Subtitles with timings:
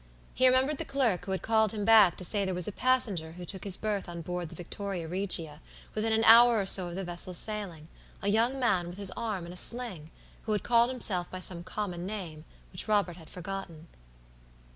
[0.33, 3.33] He remembered the clerk who had called him back to say there was a passenger
[3.33, 5.61] who took his berth on board the Victoria Regia
[5.93, 7.87] within an hour or so of the vessel's sailing;
[8.19, 10.09] a young man with his arm in a sling,
[10.45, 13.89] who had called himself by some common name, which Robert had forgotten.